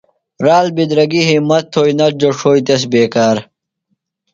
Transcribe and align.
رال 0.45 0.67
بِدراگی 0.75 1.21
ہِمت 1.29 1.63
تھوئی، 1.71 1.93
نہ 1.99 2.07
جو 2.19 2.29
ݜوئی 2.39 2.61
تس 2.67 2.81
بےکار 2.91 3.37